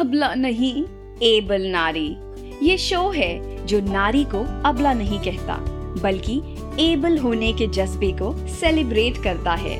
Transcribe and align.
अबला 0.00 0.34
नहीं। 0.34 0.84
एबल 1.22 1.66
नारी। 1.66 2.16
ये 2.62 2.76
शो 2.78 3.10
है 3.10 3.66
जो 3.66 3.80
नारी 3.80 4.24
को 4.24 4.62
अबला 4.68 4.92
नहीं 4.92 5.18
कहता, 5.18 5.56
बल्कि 6.02 6.40
एबल 6.80 7.18
होने 7.18 7.52
के 7.52 7.66
जज्बे 7.66 8.12
को 8.12 8.48
सेलिब्रेट 8.48 9.22
करता 9.22 9.54
है। 9.54 9.76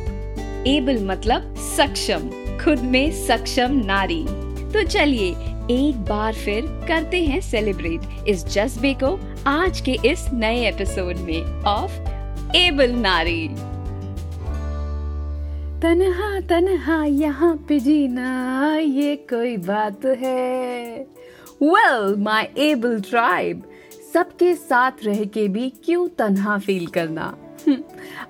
एबल 0.67 1.05
मतलब 1.05 1.55
सक्षम, 1.59 2.29
खुद 2.65 2.79
में 2.79 3.27
सक्षम 3.27 3.83
नारी। 3.87 4.25
तो 4.73 4.83
चलिए, 4.83 5.31
एक 5.71 6.05
बार 6.09 6.35
फिर 6.35 6.63
करते 6.89 7.25
हैं 7.25 7.41
सेलिब्रेट 7.41 8.29
इस 8.29 8.47
जज्बे 8.47 8.95
को 8.95 9.19
आज 9.47 9.81
के 9.81 9.97
इस 10.05 10.27
नए 10.33 10.69
एपिसोड 10.69 11.17
में 11.17 11.63
ऑफ़ 11.63 11.93
एबल 12.57 12.91
नारी। 12.91 13.49
तनहा 15.85 16.41
तनहा 16.41 17.05
यहाँ 17.05 17.55
पे 17.69 17.79
जीना, 17.81 18.77
ये 18.77 19.17
कोई 19.17 19.57
बात 19.57 20.05
है। 20.05 20.97
वेल 21.63 22.15
माई 22.19 22.47
एबल 22.59 23.01
ट्राइब 23.01 23.63
सबके 24.15 24.55
साथ 24.55 25.05
रह 25.05 25.25
के 25.25 25.47
भी 25.49 25.69
क्यों 25.85 26.09
तनहा 26.09 26.59
फील 26.59 26.87
करना? 26.87 27.37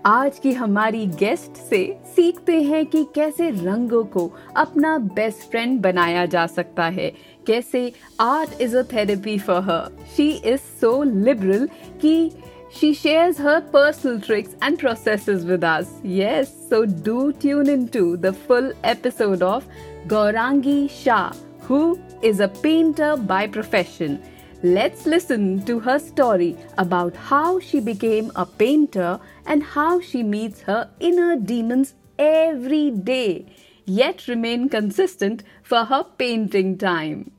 आज 0.07 0.39
की 0.39 0.53
हमारी 0.53 1.07
गेस्ट 1.07 1.61
से 1.61 1.99
सीखते 2.17 2.61
हैं 2.63 2.85
कि 2.87 3.05
कैसे 3.15 3.51
रंगों 3.51 4.05
को 4.05 4.31
अपना 4.57 4.99
बेस्ट 4.99 5.51
फ्रेंड 5.51 5.81
बनाया 5.81 6.27
जा 6.27 6.47
सकता 6.47 6.85
है। 6.89 7.13
कैसे 7.47 7.93
art 8.21 8.61
is 8.61 8.77
a 8.77 8.83
therapy 8.83 9.39
for 9.39 9.63
her 9.63 9.97
she 10.17 10.31
is 10.31 10.61
so 10.81 11.03
liberal 11.03 11.69
कि 12.01 12.31
she 12.75 12.93
shares 12.93 13.39
her 13.39 13.61
personal 13.61 14.21
tricks 14.21 14.57
and 14.61 14.79
processes 14.79 15.45
with 15.45 15.63
us. 15.63 16.01
Yes, 16.03 16.53
so 16.69 16.85
do 16.85 17.33
tune 17.33 17.69
into 17.69 18.17
the 18.17 18.33
full 18.33 18.73
episode 18.83 19.43
of 19.43 19.67
Gaurangi 20.09 20.91
Shah, 20.91 21.33
who 21.61 22.01
is 22.23 22.41
a 22.41 22.49
painter 22.49 23.17
by 23.17 23.47
profession. 23.47 24.23
Let's 24.63 25.07
listen 25.07 25.65
to 25.67 25.79
her 25.81 25.99
story 25.99 26.57
about 26.79 27.15
how 27.15 27.61
she 27.61 27.81
became 27.81 28.33
a 28.35 28.47
painter 28.47 29.21
and 29.47 29.63
how 29.63 30.01
she 30.01 30.23
meets 30.23 30.63
her 30.63 30.91
inner 31.01 31.37
demons 31.37 31.95
every 32.19 32.91
day, 32.91 33.47
yet 33.85 34.27
remain 34.27 34.69
consistent 34.69 35.45
for 35.63 35.85
her 35.85 36.05
painting 36.19 36.77
time. 36.79 37.31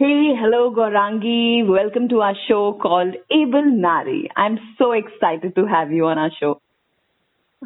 Hey, 0.00 0.30
hello 0.40 0.70
Gaurangi. 0.70 1.66
Welcome 1.66 2.08
to 2.10 2.20
our 2.20 2.36
show 2.46 2.78
called 2.80 3.16
Able 3.32 3.64
Nari. 3.64 4.30
I'm 4.36 4.56
so 4.78 4.92
excited 4.92 5.56
to 5.56 5.66
have 5.66 5.90
you 5.90 6.04
on 6.06 6.18
our 6.18 6.30
show. 6.38 6.60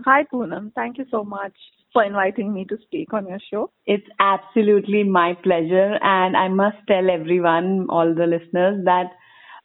Hi 0.06 0.24
Poonam. 0.33 0.72
Thank 0.74 0.97
you 0.97 1.05
so 1.11 1.24
much 1.24 1.52
for 1.92 2.02
inviting 2.02 2.55
me 2.55 2.64
to 2.70 2.78
speak 2.84 3.12
on 3.12 3.28
your 3.28 3.39
show. 3.50 3.70
It's 3.84 4.08
absolutely 4.19 5.02
my 5.05 5.34
pleasure. 5.42 5.98
And 6.00 6.34
I 6.34 6.48
must 6.48 6.78
tell 6.89 7.11
everyone, 7.11 7.89
all 7.91 8.14
the 8.14 8.27
listeners, 8.27 8.83
that 8.86 9.11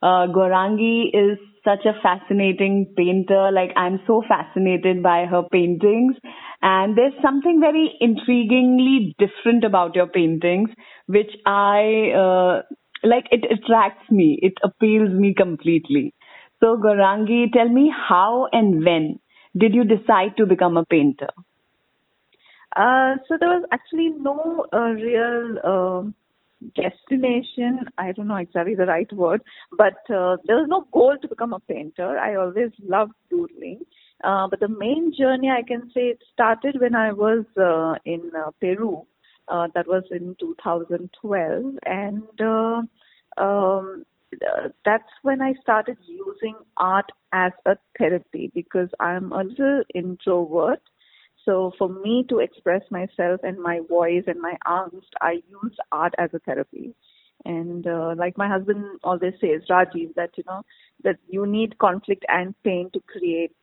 uh, 0.02 0.26
Gaurangi 0.36 1.04
is 1.14 1.38
such 1.68 1.84
a 1.84 2.00
fascinating 2.02 2.94
painter. 2.96 3.50
Like, 3.52 3.72
I'm 3.76 4.00
so 4.06 4.22
fascinated 4.26 5.02
by 5.02 5.26
her 5.26 5.42
paintings. 5.52 6.16
And 6.62 6.96
there's 6.96 7.12
something 7.22 7.60
very 7.60 7.92
intriguingly 8.00 9.14
different 9.18 9.64
about 9.64 9.94
your 9.94 10.06
paintings, 10.06 10.70
which 11.06 11.30
I, 11.46 12.12
uh, 12.16 12.62
like, 13.04 13.26
it 13.30 13.44
attracts 13.50 14.10
me. 14.10 14.38
It 14.42 14.54
appeals 14.62 15.10
me 15.10 15.34
completely. 15.34 16.14
So, 16.60 16.76
Gaurangi, 16.76 17.52
tell 17.52 17.68
me 17.68 17.92
how 18.08 18.48
and 18.52 18.84
when 18.84 19.18
did 19.56 19.74
you 19.74 19.84
decide 19.84 20.36
to 20.38 20.46
become 20.46 20.76
a 20.76 20.84
painter? 20.86 21.28
Uh, 22.76 23.16
so 23.28 23.36
there 23.40 23.48
was 23.48 23.64
actually 23.72 24.10
no 24.10 24.66
uh, 24.72 24.90
real 24.92 25.58
uh, 25.64 26.02
destination. 26.74 27.80
I 27.96 28.12
don't 28.12 28.28
know 28.28 28.36
exactly 28.36 28.74
the 28.74 28.86
right 28.86 29.10
word, 29.12 29.42
but 29.76 29.98
uh, 30.10 30.36
there 30.46 30.56
was 30.56 30.66
no 30.68 30.86
goal 30.92 31.16
to 31.20 31.28
become 31.28 31.52
a 31.52 31.60
painter. 31.60 32.18
I 32.18 32.36
always 32.36 32.70
loved 32.82 33.12
doodling. 33.30 33.80
Uh, 34.24 34.48
but 34.48 34.60
the 34.60 34.68
main 34.68 35.12
journey, 35.16 35.48
I 35.48 35.62
can 35.66 35.90
say, 35.94 36.08
it 36.08 36.22
started 36.32 36.80
when 36.80 36.94
I 36.94 37.12
was 37.12 37.44
uh, 37.56 37.94
in 38.04 38.32
uh, 38.36 38.50
Peru. 38.60 39.06
Uh, 39.46 39.66
that 39.74 39.86
was 39.86 40.02
in 40.10 40.36
2012, 40.38 41.78
and 41.86 42.22
uh, 42.38 42.82
um, 43.42 44.04
that's 44.84 45.08
when 45.22 45.40
I 45.40 45.54
started 45.62 45.96
using 46.06 46.54
art 46.76 47.10
as 47.32 47.52
a 47.64 47.76
therapy 47.98 48.50
because 48.54 48.90
I'm 49.00 49.32
a 49.32 49.44
little 49.44 49.84
introvert 49.94 50.82
so 51.44 51.72
for 51.78 51.88
me 51.88 52.24
to 52.28 52.40
express 52.40 52.82
myself 52.90 53.40
and 53.42 53.58
my 53.58 53.80
voice 53.88 54.24
and 54.26 54.40
my 54.40 54.56
angst, 54.66 55.10
I 55.20 55.42
use 55.48 55.76
art 55.92 56.14
as 56.18 56.30
a 56.34 56.38
therapy. 56.40 56.94
And 57.44 57.86
uh, 57.86 58.14
like 58.16 58.36
my 58.36 58.48
husband 58.48 58.84
always 59.04 59.34
says, 59.40 59.62
Rajiv, 59.70 60.14
that 60.16 60.30
you 60.36 60.44
know 60.46 60.62
that 61.04 61.16
you 61.28 61.46
need 61.46 61.78
conflict 61.78 62.24
and 62.28 62.54
pain 62.64 62.90
to 62.92 63.00
create 63.00 63.54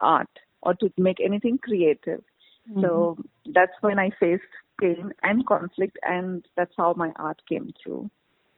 art 0.00 0.28
or 0.62 0.74
to 0.74 0.92
make 0.98 1.18
anything 1.24 1.58
creative. 1.58 2.22
Mm-hmm. 2.70 2.82
So 2.82 3.18
that's 3.54 3.72
when 3.80 3.98
I 3.98 4.10
faced 4.20 4.42
pain 4.80 5.12
and 5.22 5.46
conflict, 5.46 5.98
and 6.02 6.44
that's 6.56 6.74
how 6.76 6.94
my 6.94 7.12
art 7.16 7.40
came 7.48 7.72
through. 7.82 8.10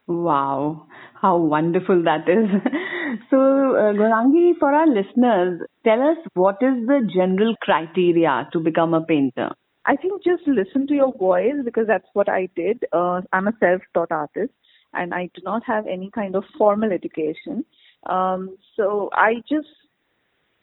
Wow, 0.09 0.87
how 1.21 1.37
wonderful 1.37 2.03
that 2.05 2.29
is. 2.29 2.49
so, 3.31 3.37
uh, 3.77 3.93
Gaurangi, 3.93 4.59
for 4.59 4.73
our 4.73 4.87
listeners, 4.87 5.61
tell 5.85 6.03
us 6.03 6.17
what 6.35 6.57
is 6.63 6.87
the 6.87 7.09
general 7.15 7.55
criteria 7.61 8.49
to 8.53 8.59
become 8.61 8.95
a 8.95 9.05
painter? 9.05 9.51
I 9.87 9.97
think 9.97 10.23
just 10.25 10.47
listen 10.47 10.87
to 10.89 10.95
your 10.95 11.13
voice 11.17 11.55
because 11.65 11.87
that's 11.87 12.09
what 12.15 12.29
I 12.29 12.49
did. 12.57 12.85
Uh, 12.93 13.23
I'm 13.33 13.49
a 13.49 13.53
self 13.61 13.83
taught 13.95 14.11
artist 14.13 14.53
and 14.95 15.15
I 15.15 15.31
do 15.35 15.43
not 15.45 15.63
have 15.67 15.87
any 15.87 16.11
kind 16.11 16.35
of 16.37 16.45
formal 16.57 16.93
education. 16.93 17.65
Um, 18.07 18.57
so 18.77 19.11
I 19.13 19.37
just 19.49 19.69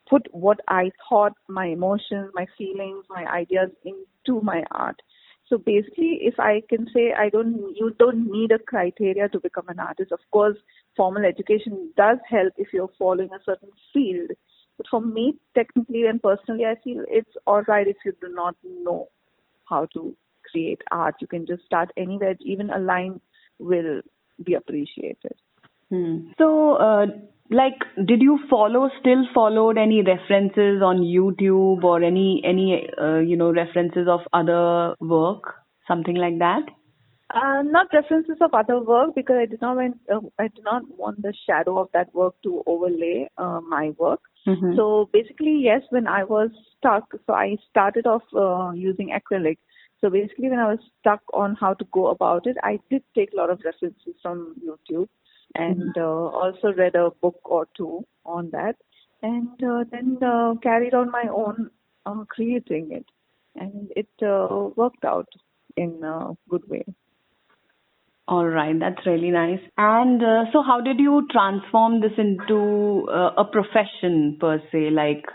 put 0.09 0.27
what 0.31 0.59
I 0.67 0.91
thought, 1.09 1.33
my 1.47 1.65
emotions, 1.67 2.31
my 2.33 2.45
feelings, 2.57 3.05
my 3.09 3.25
ideas 3.25 3.69
into 3.83 4.41
my 4.41 4.63
art. 4.71 5.01
So 5.47 5.59
basically, 5.59 6.19
if 6.21 6.39
I 6.39 6.63
can 6.69 6.87
say 6.93 7.13
I 7.13 7.29
don't, 7.29 7.75
you 7.75 7.95
don't 7.99 8.31
need 8.31 8.51
a 8.51 8.59
criteria 8.59 9.29
to 9.29 9.39
become 9.39 9.67
an 9.69 9.79
artist. 9.79 10.11
Of 10.11 10.19
course, 10.31 10.57
formal 10.97 11.23
education 11.23 11.91
does 11.95 12.17
help 12.27 12.53
if 12.57 12.69
you're 12.73 12.89
following 12.97 13.29
a 13.31 13.43
certain 13.45 13.69
field. 13.93 14.31
But 14.77 14.87
for 14.89 15.01
me, 15.01 15.35
technically 15.53 16.05
and 16.05 16.21
personally, 16.21 16.65
I 16.65 16.75
feel 16.83 17.03
it's 17.07 17.37
alright 17.47 17.87
if 17.87 17.97
you 18.03 18.13
do 18.19 18.33
not 18.33 18.55
know 18.63 19.09
how 19.69 19.85
to 19.93 20.15
create 20.51 20.81
art. 20.91 21.15
You 21.19 21.27
can 21.27 21.45
just 21.45 21.63
start 21.65 21.91
anywhere. 21.95 22.35
Even 22.41 22.71
a 22.71 22.79
line 22.79 23.21
will 23.59 24.01
be 24.43 24.55
appreciated. 24.55 25.35
Hmm. 25.89 26.31
So, 26.37 26.73
uh, 26.73 27.05
like 27.49 27.83
did 28.05 28.21
you 28.21 28.39
follow 28.49 28.89
still 28.99 29.23
followed 29.33 29.77
any 29.77 30.01
references 30.01 30.81
on 30.81 30.97
youtube 31.01 31.83
or 31.83 32.03
any 32.03 32.41
any 32.43 32.87
uh, 32.99 33.19
you 33.19 33.37
know 33.37 33.51
references 33.51 34.07
of 34.07 34.21
other 34.33 34.95
work 34.99 35.53
something 35.87 36.15
like 36.15 36.39
that 36.39 36.63
uh, 37.33 37.61
not 37.63 37.87
references 37.93 38.37
of 38.39 38.53
other 38.53 38.79
work 38.79 39.15
because 39.15 39.35
I 39.39 39.45
did 39.47 39.59
not 39.59 39.77
want 39.77 39.97
uh, 40.13 40.19
I 40.37 40.47
did 40.47 40.63
not 40.63 40.83
want 40.95 41.21
the 41.21 41.33
shadow 41.47 41.79
of 41.79 41.89
that 41.93 42.13
work 42.13 42.35
to 42.43 42.63
overlay 42.67 43.27
uh, 43.37 43.61
my 43.67 43.93
work. 43.97 44.21
Mm-hmm. 44.47 44.75
So 44.75 45.09
basically, 45.11 45.59
yes, 45.63 45.81
when 45.89 46.07
I 46.07 46.23
was 46.23 46.51
stuck, 46.77 47.11
so 47.25 47.33
I 47.33 47.57
started 47.69 48.05
off 48.05 48.21
uh, 48.35 48.73
using 48.75 49.09
acrylic. 49.09 49.57
So 50.01 50.09
basically, 50.11 50.49
when 50.49 50.59
I 50.59 50.67
was 50.67 50.79
stuck 50.99 51.21
on 51.33 51.57
how 51.59 51.73
to 51.73 51.85
go 51.91 52.07
about 52.07 52.45
it, 52.45 52.57
I 52.63 52.79
did 52.91 53.01
take 53.15 53.33
a 53.33 53.37
lot 53.37 53.49
of 53.49 53.59
references 53.65 54.13
from 54.21 54.55
YouTube 54.63 55.07
and 55.55 55.97
uh, 55.97 56.01
also 56.01 56.73
read 56.73 56.95
a 56.95 57.11
book 57.21 57.39
or 57.43 57.67
two 57.75 58.05
on 58.25 58.49
that, 58.51 58.75
and 59.21 59.49
uh, 59.63 59.83
then 59.91 60.17
uh, 60.21 60.53
carried 60.61 60.93
on 60.93 61.11
my 61.11 61.25
own 61.31 61.69
uh, 62.05 62.23
creating 62.29 62.91
it, 62.91 63.05
and 63.55 63.91
it 63.95 64.09
uh, 64.21 64.69
worked 64.75 65.05
out 65.05 65.27
in 65.77 66.03
a 66.03 66.33
good 66.49 66.67
way. 66.69 66.83
All 68.27 68.45
right, 68.45 68.77
that's 68.79 69.05
really 69.05 69.29
nice. 69.29 69.59
And 69.77 70.21
uh, 70.21 70.45
so, 70.51 70.63
how 70.63 70.81
did 70.81 70.99
you 70.99 71.27
transform 71.31 72.01
this 72.01 72.13
into 72.17 73.07
uh, 73.07 73.31
a 73.37 73.45
profession 73.45 74.37
per 74.39 74.59
se? 74.71 74.89
Like, 74.89 75.25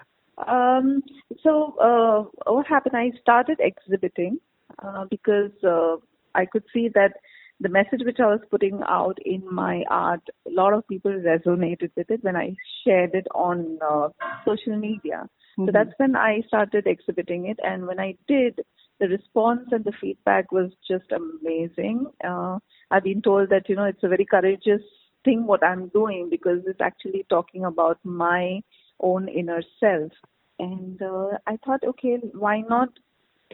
um, 0.49 1.03
so 1.43 1.77
uh, 1.79 2.51
what 2.53 2.67
happened? 2.67 2.97
I 2.97 3.13
started 3.21 3.61
exhibiting 3.61 4.41
uh, 4.83 5.05
because 5.09 5.53
uh, 5.63 5.97
I 6.35 6.47
could 6.47 6.65
see 6.73 6.89
that 6.95 7.13
the 7.61 7.69
message 7.69 8.01
which 8.05 8.19
I 8.21 8.27
was 8.27 8.41
putting 8.51 8.81
out 8.89 9.19
in 9.25 9.43
my 9.53 9.85
art, 9.91 10.23
a 10.47 10.51
lot 10.51 10.73
of 10.73 10.89
people 10.89 11.13
resonated 11.13 11.91
with 11.95 12.11
it 12.11 12.25
when 12.25 12.35
I 12.35 12.55
shared 12.85 13.15
it 13.15 13.27
on 13.35 13.79
uh, 13.87 14.09
social 14.47 14.77
media. 14.79 15.29
Mm-hmm. 15.59 15.67
So 15.67 15.73
that's 15.73 15.93
when 15.99 16.17
I 16.17 16.41
started 16.49 16.87
exhibiting 16.87 17.47
it. 17.47 17.59
And 17.63 17.87
when 17.87 18.01
I 18.01 18.17
did, 18.27 18.61
the 18.99 19.09
response 19.09 19.69
and 19.73 19.85
the 19.85 19.93
feedback 20.01 20.53
was 20.53 20.71
just 20.89 21.13
amazing. 21.13 22.07
Uh, 22.27 22.59
I've 22.91 23.05
been 23.05 23.23
told 23.23 23.51
that, 23.51 23.69
you 23.69 23.77
know, 23.77 23.85
it's 23.85 24.03
a 24.03 24.09
very 24.09 24.25
courageous 24.25 24.83
thing 25.25 25.47
what 25.47 25.63
I'm 25.63 25.89
doing 25.89 26.29
because 26.31 26.61
it's 26.67 26.81
actually 26.81 27.27
talking 27.29 27.65
about 27.67 27.99
my 28.05 28.61
own 29.01 29.29
inner 29.29 29.63
self. 29.79 30.13
And 30.59 31.01
uh, 31.03 31.39
I 31.47 31.59
thought, 31.65 31.85
okay, 31.87 32.19
why 32.33 32.61
not 32.61 32.89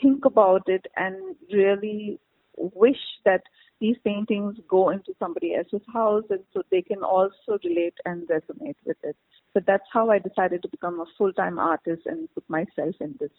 think 0.00 0.24
about 0.24 0.62
it 0.66 0.86
and 0.96 1.36
really 1.52 2.20
wish 2.56 3.02
that 3.24 3.42
these 3.80 3.96
paintings 4.04 4.56
go 4.68 4.90
into 4.90 5.14
somebody 5.18 5.54
else's 5.54 5.86
house 5.92 6.24
and 6.30 6.40
so 6.52 6.62
they 6.70 6.82
can 6.82 7.02
also 7.02 7.58
relate 7.64 7.94
and 8.04 8.26
resonate 8.28 8.76
with 8.84 8.96
it. 9.02 9.16
So 9.52 9.60
that's 9.66 9.84
how 9.92 10.10
I 10.10 10.18
decided 10.18 10.62
to 10.62 10.68
become 10.68 11.00
a 11.00 11.06
full-time 11.18 11.58
artist 11.58 12.02
and 12.06 12.28
put 12.34 12.48
myself 12.48 12.94
in 13.00 13.16
this 13.20 13.30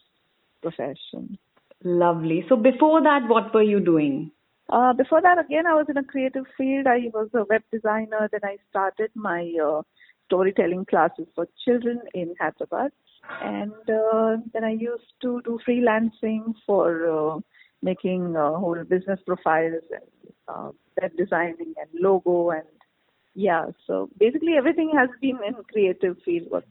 profession. 0.62 1.38
Lovely. 1.84 2.45
So 2.50 2.56
before 2.56 3.01
that, 3.04 3.28
what 3.28 3.54
were 3.54 3.63
you 3.63 3.80
doing? 3.80 4.31
Uh, 4.69 4.94
before 4.94 5.22
that, 5.22 5.38
again, 5.39 5.66
I 5.66 5.75
was 5.75 5.86
in 5.89 5.98
a 5.98 6.04
creative 6.04 6.45
field. 6.57 6.88
I 6.88 7.10
was 7.13 7.30
a 7.34 7.45
web 7.50 7.62
designer. 7.72 8.28
Then 8.31 8.42
I 8.44 8.57
started 8.69 9.12
my 9.16 9.54
uh, 9.63 9.81
storytelling 10.25 10.86
classes 10.86 11.28
for 11.36 11.48
children 11.63 12.01
in 12.13 12.36
Hyderabad. 12.39 12.92
And 13.42 13.72
uh, 13.89 14.38
then 14.54 14.63
I 14.63 14.72
used 14.72 15.13
to 15.22 15.42
do 15.44 15.60
freelancing 15.68 16.54
for 16.66 17.36
uh, 17.36 17.39
making 17.81 18.36
uh, 18.36 18.54
whole 18.54 18.84
business 18.84 19.19
profiles 19.25 19.84
and 19.92 20.01
uh, 20.47 20.71
web 21.01 21.12
designing 21.18 21.74
and 21.77 21.89
logo 22.01 22.51
and 22.51 22.63
yeah. 23.35 23.65
So 23.85 24.09
basically, 24.18 24.53
everything 24.57 24.91
has 24.97 25.09
been 25.21 25.38
in 25.47 25.53
creative 25.71 26.18
field 26.25 26.63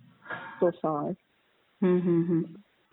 so 0.58 0.73
far. 0.82 1.14
Mm-hmm. 1.82 2.43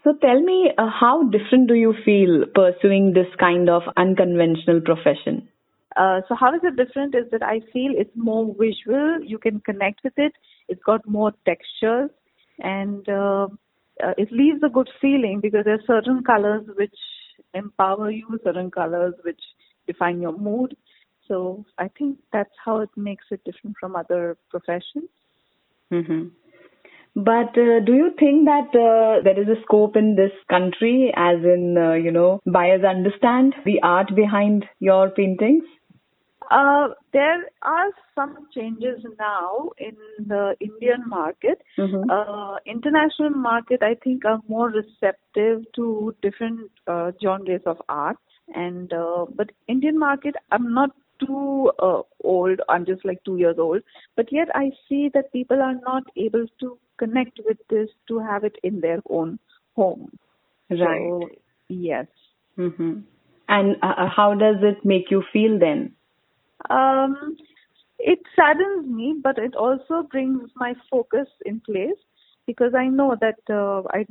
So 0.04 0.14
tell 0.22 0.42
me, 0.42 0.72
uh, 0.78 0.90
how 0.90 1.24
different 1.24 1.68
do 1.70 1.74
you 1.74 1.94
feel 2.06 2.46
pursuing 2.54 3.14
this 3.14 3.28
kind 3.40 3.70
of 3.70 3.84
unconventional 3.98 4.82
profession? 4.82 5.48
Uh, 5.96 6.22
so 6.28 6.36
how 6.36 6.54
is 6.54 6.62
it 6.64 6.76
different 6.76 7.16
is 7.16 7.30
that 7.32 7.44
I 7.44 7.62
feel 7.72 7.92
it's 7.96 8.16
more 8.16 8.54
visual. 8.60 9.20
You 9.24 9.38
can 9.38 9.60
connect 9.62 10.04
with 10.04 10.14
it. 10.18 10.34
It's 10.68 10.82
got 10.84 11.08
more 11.08 11.32
textures 11.46 12.10
and 12.60 13.08
uh, 13.08 13.48
uh, 14.04 14.14
it 14.18 14.32
leaves 14.32 14.62
a 14.64 14.70
good 14.70 14.90
feeling 15.00 15.40
because 15.42 15.66
there 15.66 15.76
are 15.76 15.88
certain 15.88 16.24
colors 16.24 16.64
which 16.78 16.96
empower 17.54 18.10
you, 18.10 18.28
certain 18.44 18.72
colors 18.72 19.14
which 19.24 19.42
define 19.88 20.22
your 20.22 20.38
mood. 20.38 20.76
So 21.28 21.66
I 21.78 21.88
think 21.88 22.20
that's 22.32 22.54
how 22.64 22.82
it 22.82 22.90
makes 22.96 23.26
it 23.32 23.44
different 23.46 23.78
from 23.80 23.96
other 23.96 24.38
professions. 24.50 25.10
Mm-hmm. 25.92 26.28
But 27.16 27.56
uh, 27.58 27.80
do 27.86 27.94
you 27.94 28.12
think 28.18 28.46
that 28.46 28.70
uh, 28.74 29.24
there 29.24 29.40
is 29.40 29.48
a 29.48 29.62
scope 29.64 29.96
in 29.96 30.16
this 30.16 30.32
country, 30.50 31.14
as 31.16 31.38
in, 31.44 31.78
uh, 31.78 31.94
you 31.94 32.12
know, 32.12 32.42
buyers 32.46 32.84
understand 32.84 33.54
the 33.66 33.80
art 33.84 34.16
behind 34.16 34.66
your 34.80 35.12
paintings? 35.12 35.64
Uh, 36.50 36.90
there 37.14 37.46
are 37.62 37.92
some 38.16 38.48
changes 38.54 39.04
now 39.20 39.70
in 39.78 39.96
the 40.28 40.56
Indian 40.60 41.08
market. 41.08 41.62
Mm-hmm. 41.78 42.10
Uh, 42.10 42.58
international 42.66 43.30
market, 43.30 43.82
I 43.82 43.96
think, 44.04 44.26
are 44.26 44.40
more 44.48 44.70
receptive 44.70 45.64
to 45.76 46.16
different 46.22 46.72
uh, 46.88 47.12
genres 47.22 47.62
of 47.66 47.78
art. 47.90 48.18
And 48.54 48.92
uh, 48.94 49.26
but 49.34 49.52
Indian 49.68 49.98
market, 49.98 50.36
I'm 50.52 50.74
not 50.74 50.92
too 51.20 51.72
uh, 51.80 52.02
old. 52.24 52.60
I'm 52.70 52.86
just 52.86 53.06
like 53.06 53.24
two 53.24 53.38
years 53.38 53.56
old. 53.58 53.82
But 54.16 54.32
yet, 54.32 54.50
I 54.54 54.72
see 54.90 55.10
that 55.14 55.32
people 55.32 55.62
are 55.62 55.76
not 55.86 56.04
able 56.18 56.46
to 56.60 56.78
connect 56.98 57.40
with 57.46 57.58
this 57.70 57.90
to 58.08 58.20
have 58.20 58.44
it 58.44 58.58
in 58.64 58.82
their 58.82 59.02
own 59.10 59.40
home. 59.76 60.12
Right. 60.70 60.80
So, 60.80 61.30
yes. 61.70 62.08
Mm-hmm. 62.58 63.00
And 63.48 63.76
uh, 63.82 64.08
how 64.16 64.34
does 64.34 64.58
it 64.62 64.86
make 64.86 65.12
you 65.12 65.24
feel 65.32 65.60
then? 65.60 65.94
Um, 66.70 67.38
it 68.00 68.20
saddens 68.36 68.88
me, 68.88 69.16
but 69.22 69.38
it 69.38 69.56
also 69.56 70.08
brings 70.10 70.50
my 70.56 70.74
focus 70.90 71.28
in 71.46 71.62
place 71.62 72.00
because 72.46 72.74
I 72.78 72.88
know 72.88 73.16
that 73.20 73.40
uh, 73.50 73.84
I 73.90 74.06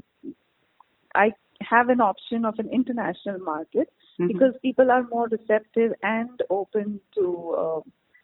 I 1.14 1.32
have 1.60 1.88
an 1.88 2.00
option 2.00 2.44
of 2.44 2.58
an 2.58 2.68
international 2.72 3.38
market 3.38 3.88
mm-hmm. 4.20 4.28
because 4.28 4.54
people 4.62 4.90
are 4.90 5.06
more 5.10 5.28
receptive 5.28 5.92
and 6.02 6.42
open 6.50 7.00
to 7.14 7.54
uh, 7.58 7.80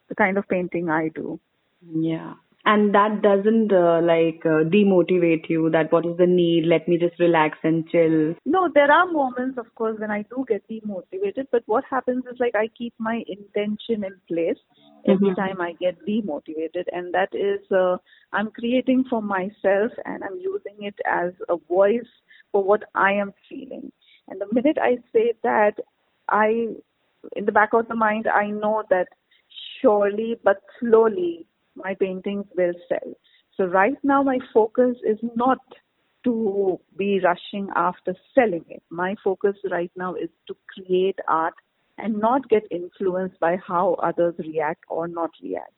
the 0.08 0.14
kind 0.14 0.38
of 0.38 0.48
painting 0.48 0.88
I 0.90 1.08
do. 1.08 1.40
Yeah 1.82 2.34
and 2.64 2.94
that 2.94 3.22
doesn't 3.22 3.72
uh, 3.72 4.00
like 4.02 4.44
uh, 4.44 4.62
demotivate 4.74 5.48
you 5.48 5.70
that 5.70 5.92
what 5.92 6.04
is 6.04 6.16
the 6.18 6.26
need 6.26 6.66
let 6.66 6.88
me 6.88 6.98
just 6.98 7.18
relax 7.18 7.56
and 7.62 7.88
chill 7.88 8.34
no 8.44 8.68
there 8.74 8.90
are 8.90 9.06
moments 9.10 9.58
of 9.58 9.72
course 9.74 9.96
when 9.98 10.10
i 10.10 10.22
do 10.32 10.44
get 10.48 10.62
demotivated 10.68 11.46
but 11.52 11.62
what 11.66 11.84
happens 11.90 12.24
is 12.32 12.38
like 12.40 12.54
i 12.54 12.66
keep 12.76 12.92
my 12.98 13.22
intention 13.26 14.04
in 14.04 14.14
place 14.32 14.60
every 15.06 15.28
mm-hmm. 15.28 15.40
time 15.40 15.60
i 15.60 15.72
get 15.80 15.96
demotivated 16.06 16.84
and 16.92 17.14
that 17.14 17.28
is 17.32 17.60
uh, 17.70 17.96
i'm 18.32 18.50
creating 18.50 19.04
for 19.08 19.22
myself 19.22 19.92
and 20.04 20.24
i'm 20.24 20.38
using 20.40 20.82
it 20.90 20.98
as 21.06 21.32
a 21.48 21.56
voice 21.68 22.12
for 22.52 22.62
what 22.62 22.82
i 22.94 23.12
am 23.12 23.32
feeling 23.48 23.90
and 24.28 24.40
the 24.40 24.46
minute 24.52 24.78
i 24.80 24.96
say 25.12 25.32
that 25.42 25.74
i 26.28 26.66
in 27.36 27.44
the 27.44 27.52
back 27.52 27.70
of 27.72 27.88
the 27.88 27.94
mind 27.94 28.26
i 28.32 28.46
know 28.50 28.82
that 28.90 29.08
surely 29.80 30.36
but 30.44 30.60
slowly 30.80 31.46
my 31.78 31.94
paintings 31.94 32.46
will 32.56 32.74
sell. 32.88 33.14
So 33.56 33.64
right 33.64 33.96
now 34.02 34.22
my 34.22 34.38
focus 34.52 34.96
is 35.06 35.18
not 35.34 35.58
to 36.24 36.78
be 36.96 37.20
rushing 37.22 37.68
after 37.74 38.14
selling 38.34 38.64
it. 38.68 38.82
My 38.90 39.14
focus 39.22 39.56
right 39.70 39.90
now 39.96 40.14
is 40.14 40.28
to 40.48 40.56
create 40.74 41.18
art 41.28 41.54
and 41.96 42.18
not 42.18 42.48
get 42.48 42.62
influenced 42.70 43.38
by 43.40 43.56
how 43.66 43.94
others 44.02 44.34
react 44.38 44.84
or 44.88 45.08
not 45.08 45.30
react. 45.42 45.72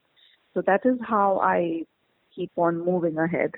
So 0.55 0.63
that 0.67 0.81
is 0.85 0.99
how 1.07 1.41
I 1.43 1.83
keep 2.35 2.51
on 2.57 2.85
moving 2.85 3.19
ahead. 3.19 3.53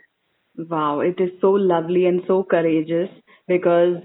Wow, 0.56 1.00
it 1.00 1.18
is 1.18 1.30
so 1.40 1.50
lovely 1.50 2.06
and 2.06 2.22
so 2.26 2.42
courageous 2.44 3.08
because 3.48 3.96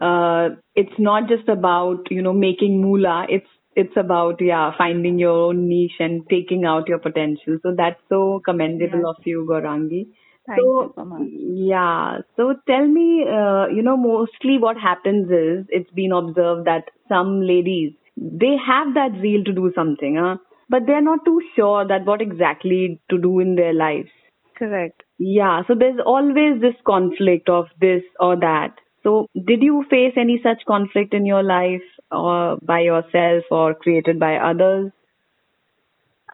uh, 0.00 0.50
it's 0.74 0.98
not 0.98 1.28
just 1.28 1.48
about 1.48 2.10
you 2.10 2.22
know 2.22 2.32
making 2.32 2.80
moolah. 2.80 3.26
It's 3.28 3.48
it's 3.74 3.96
about 3.96 4.40
yeah 4.40 4.72
finding 4.76 5.18
your 5.18 5.48
own 5.48 5.68
niche 5.68 5.98
and 5.98 6.22
taking 6.28 6.64
out 6.64 6.88
your 6.88 6.98
potential 6.98 7.58
so 7.62 7.74
that's 7.76 8.00
so 8.08 8.40
commendable 8.44 8.98
yes. 8.98 9.08
of 9.08 9.16
you 9.24 9.46
Gaurangi 9.50 10.06
Thank 10.46 10.60
so, 10.60 10.82
you 10.82 10.92
so 10.94 11.04
much. 11.04 11.22
Yeah. 11.30 12.18
So 12.36 12.54
tell 12.68 12.86
me, 12.86 13.24
uh, 13.26 13.66
you 13.68 13.82
know, 13.82 13.96
mostly 13.96 14.58
what 14.58 14.76
happens 14.76 15.30
is 15.30 15.66
it's 15.70 15.90
been 15.92 16.12
observed 16.12 16.66
that 16.66 16.84
some 17.08 17.40
ladies, 17.40 17.92
they 18.16 18.56
have 18.66 18.92
that 18.94 19.12
zeal 19.22 19.42
to 19.44 19.52
do 19.52 19.72
something, 19.74 20.16
huh? 20.20 20.36
but 20.68 20.82
they're 20.86 21.02
not 21.02 21.24
too 21.24 21.40
sure 21.56 21.86
that 21.86 22.04
what 22.04 22.20
exactly 22.20 23.00
to 23.10 23.18
do 23.18 23.40
in 23.40 23.54
their 23.54 23.72
lives. 23.72 24.10
Correct. 24.56 25.03
Yeah. 25.18 25.62
So 25.68 25.74
there's 25.78 26.00
always 26.04 26.60
this 26.60 26.76
conflict 26.86 27.48
of 27.48 27.66
this 27.80 28.02
or 28.20 28.36
that. 28.36 28.74
So 29.02 29.28
did 29.34 29.62
you 29.62 29.84
face 29.90 30.14
any 30.16 30.40
such 30.42 30.64
conflict 30.66 31.12
in 31.14 31.26
your 31.26 31.42
life? 31.42 31.82
or 32.14 32.58
by 32.62 32.80
yourself 32.80 33.44
or 33.50 33.74
created 33.74 34.18
by 34.18 34.36
others? 34.36 34.92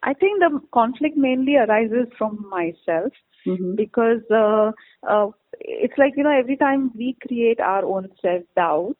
I 0.03 0.15
think 0.15 0.41
the 0.41 0.61
conflict 0.73 1.17
mainly 1.17 1.57
arises 1.57 2.07
from 2.17 2.47
myself 2.49 3.13
mm-hmm. 3.47 3.75
because 3.77 4.23
uh, 4.31 4.73
uh, 5.07 5.31
it's 5.61 5.99
like 5.99 6.15
you 6.17 6.25
know 6.25 6.37
every 6.39 6.57
time 6.57 6.91
we 6.97 7.17
create 7.27 7.61
our 7.61 7.85
own 7.85 8.09
self 8.23 8.43
doubt, 8.57 8.97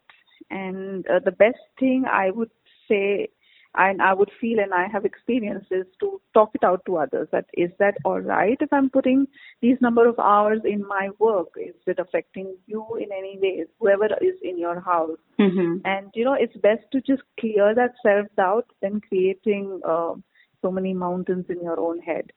and 0.49 1.05
uh, 1.07 1.19
the 1.25 1.31
best 1.31 1.57
thing 1.79 2.05
I 2.11 2.29
would 2.29 2.51
say 2.87 3.29
and 3.75 4.01
I 4.01 4.13
would 4.13 4.31
feel 4.39 4.59
and 4.59 4.73
I 4.73 4.87
have 4.91 5.05
experiences 5.05 5.85
to 5.99 6.21
talk 6.33 6.51
it 6.53 6.63
out 6.63 6.81
to 6.85 6.97
others 6.97 7.29
that 7.31 7.45
is 7.53 7.71
that 7.79 7.95
all 8.03 8.19
right 8.19 8.57
if 8.59 8.71
I'm 8.73 8.89
putting 8.89 9.27
these 9.61 9.77
number 9.81 10.07
of 10.07 10.19
hours 10.19 10.61
in 10.65 10.85
my 10.87 11.09
work? 11.19 11.49
Is 11.57 11.75
it 11.87 11.99
affecting 11.99 12.55
you 12.67 12.85
in 12.97 13.09
any 13.11 13.37
way? 13.41 13.65
Whoever 13.79 14.07
is 14.21 14.35
in 14.41 14.57
your 14.57 14.79
house? 14.79 15.17
Mm-hmm. 15.39 15.77
and 15.85 16.11
you 16.13 16.23
know 16.23 16.35
it's 16.39 16.55
best 16.57 16.83
to 16.91 17.01
just 17.01 17.23
clear 17.39 17.73
that 17.73 17.93
self 18.03 18.27
doubt 18.37 18.65
than 18.81 19.01
creating 19.01 19.79
uh, 19.87 20.13
so 20.61 20.71
many 20.71 20.93
mountains 20.93 21.45
in 21.49 21.61
your 21.63 21.79
own 21.79 21.99
head. 21.99 22.31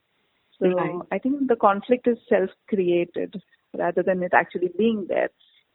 So 0.59 0.69
right. 0.69 1.00
I 1.11 1.19
think 1.19 1.49
the 1.49 1.57
conflict 1.57 2.07
is 2.07 2.17
self 2.29 2.50
created 2.69 3.35
rather 3.76 4.03
than 4.03 4.23
it 4.23 4.33
actually 4.33 4.71
being 4.79 5.07
there 5.09 5.29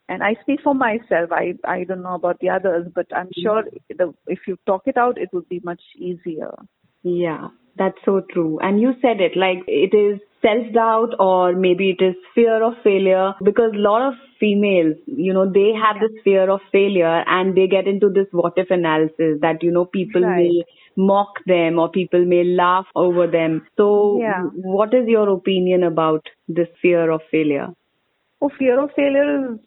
and 0.10 0.24
I 0.24 0.36
speak 0.42 0.60
for 0.63 0.74
myself. 0.74 1.32
I 1.32 1.54
I 1.63 1.84
don't 1.84 2.01
know 2.01 2.16
about 2.16 2.39
the 2.39 2.50
others, 2.50 2.88
but 2.94 3.08
I'm 3.16 3.28
mm-hmm. 3.28 3.42
sure 3.42 3.63
the, 3.89 4.13
if 4.28 4.39
you 4.48 4.58
talk 4.66 4.84
it 4.86 4.98
out, 4.98 5.18
it 5.18 5.30
would 5.32 5.48
be 5.48 5.62
much 5.63 5.82
easier. 5.96 6.54
Yeah, 7.04 7.50
that's 7.78 7.98
so 8.04 8.22
true. 8.34 8.60
And 8.62 8.82
you 8.82 8.94
said 9.01 9.22
it 9.22 9.38
like 9.38 9.60
it 9.68 9.96
is 9.96 10.20
self 10.42 10.74
doubt 10.74 11.16
or 11.20 11.54
maybe 11.54 11.96
it 11.98 12.04
is 12.04 12.16
fear 12.36 12.63
of 12.63 12.74
failure 12.84 13.34
because 13.44 13.72
a 13.74 13.78
lot 13.78 14.08
of 14.08 14.13
females, 14.39 14.96
you 15.06 15.34
know, 15.34 15.50
they 15.51 15.72
have 15.74 16.01
this 16.01 16.18
fear 16.24 16.50
of 16.50 16.62
failure 16.72 17.24
and 17.28 17.56
they 17.56 17.68
get 17.68 17.88
into 17.88 18.10
this 18.10 18.28
what 18.32 18.54
if 18.58 18.70
analysis 18.72 19.39
that, 19.42 19.62
you 19.62 19.72
know, 19.72 19.86
people 19.86 20.22
right. 20.22 20.50
may 20.50 20.63
mock 20.96 21.34
them 21.46 21.80
or 21.80 21.89
people 21.89 22.25
may 22.25 22.44
laugh 22.44 22.86
over 22.96 23.28
them. 23.28 23.66
So, 23.78 24.20
yeah. 24.22 24.44
what 24.54 24.94
is 24.94 25.08
your 25.08 25.30
opinion 25.30 25.84
about 25.84 26.25
this 26.48 26.68
fear 26.82 27.12
of 27.12 27.22
failure? 27.32 27.70
Oh, 28.42 28.50
fear 28.58 28.82
of 28.82 28.92
failure 28.96 29.54
is 29.54 29.60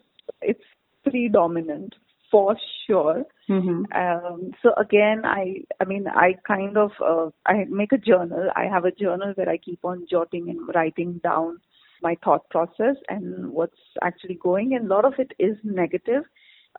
it's 0.43 0.63
predominant 1.03 1.95
for 2.31 2.55
sure. 2.87 3.25
Mm-hmm. 3.49 3.83
Um, 3.93 4.51
so 4.61 4.73
again, 4.77 5.21
I 5.23 5.63
I 5.79 5.85
mean 5.85 6.07
I 6.07 6.35
kind 6.47 6.77
of 6.77 6.91
uh, 7.05 7.29
I 7.45 7.65
make 7.69 7.91
a 7.91 7.97
journal. 7.97 8.49
I 8.55 8.63
have 8.65 8.85
a 8.85 8.91
journal 8.91 9.33
where 9.35 9.49
I 9.49 9.57
keep 9.57 9.85
on 9.85 10.07
jotting 10.09 10.49
and 10.49 10.59
writing 10.73 11.19
down 11.23 11.59
my 12.01 12.17
thought 12.23 12.49
process 12.49 12.95
and 13.07 13.51
what's 13.51 13.79
actually 14.01 14.35
going. 14.35 14.75
And 14.75 14.85
a 14.85 14.93
lot 14.93 15.05
of 15.05 15.13
it 15.19 15.31
is 15.39 15.57
negative. 15.63 16.23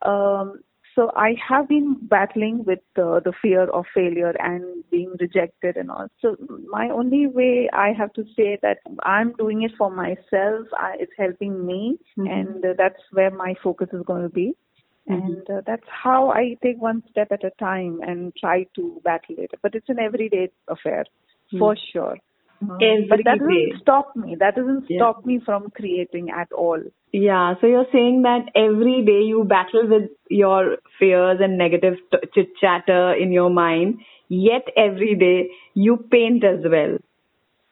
Um, 0.01 0.59
so 0.95 1.11
I 1.15 1.35
have 1.47 1.67
been 1.67 1.97
battling 2.01 2.63
with 2.65 2.79
uh, 2.97 3.19
the 3.19 3.33
fear 3.41 3.63
of 3.69 3.85
failure 3.93 4.33
and 4.39 4.83
being 4.89 5.13
rejected 5.19 5.75
and 5.75 5.91
all. 5.91 6.07
So 6.21 6.37
my 6.69 6.89
only 6.89 7.27
way 7.27 7.69
I 7.73 7.91
have 7.91 8.13
to 8.13 8.23
say 8.35 8.57
that 8.61 8.77
I'm 9.03 9.33
doing 9.33 9.63
it 9.63 9.71
for 9.77 9.91
myself. 9.91 10.67
I, 10.77 10.95
it's 10.99 11.11
helping 11.17 11.65
me, 11.65 11.97
Mhm. 12.17 12.31
and 12.37 12.65
uh, 12.65 12.73
that's 12.77 13.01
where 13.11 13.31
my 13.31 13.55
focus 13.63 13.89
is 13.91 14.03
going 14.03 14.23
to 14.23 14.29
be. 14.29 14.55
Mhm. 15.09 15.17
And 15.17 15.49
uh, 15.49 15.61
that's 15.65 15.87
how 16.03 16.29
I 16.31 16.57
take 16.63 16.81
one 16.81 17.03
step 17.09 17.31
at 17.31 17.43
a 17.43 17.51
time 17.59 17.99
and 18.01 18.33
try 18.37 18.65
to 18.75 19.01
battle 19.03 19.35
it. 19.37 19.51
But 19.61 19.75
it's 19.75 19.89
an 19.89 19.99
everyday 19.99 20.49
affair, 20.67 21.05
for 21.59 21.75
sure. 21.91 22.17
But 22.67 23.19
that 23.25 23.39
doesn't 23.39 23.81
stop 23.81 24.15
me. 24.15 24.35
That 24.39 24.55
doesn't 24.55 24.85
yeah. 24.89 24.99
stop 24.99 25.25
me 25.25 25.39
from 25.45 25.69
creating 25.71 26.29
at 26.29 26.51
all. 26.51 26.81
Yeah. 27.11 27.55
So 27.61 27.67
you're 27.67 27.87
saying 27.91 28.23
that 28.23 28.49
every 28.55 29.03
day 29.05 29.21
you 29.23 29.43
battle 29.43 29.87
with 29.87 30.09
your 30.29 30.77
fears 30.99 31.39
and 31.41 31.57
negative 31.57 31.95
t- 32.11 32.27
chit 32.33 32.49
chatter 32.59 33.13
in 33.13 33.31
your 33.31 33.49
mind, 33.49 33.99
yet 34.27 34.67
every 34.75 35.15
day 35.15 35.49
you 35.73 35.97
paint 36.11 36.43
as 36.43 36.59
well. 36.63 36.97